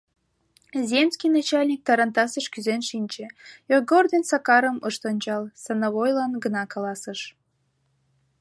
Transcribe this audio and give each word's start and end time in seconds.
Земский 0.89 1.29
начальник 1.37 1.81
тарантасыш 1.87 2.45
кӱзен 2.53 2.81
шинче, 2.89 3.25
Йогор 3.71 4.05
ден 4.11 4.23
Сакарым 4.29 4.77
ышат 4.87 5.03
ончал, 5.11 5.43
становойлан 5.61 6.31
гына 6.43 6.63
каласыш: 6.73 7.19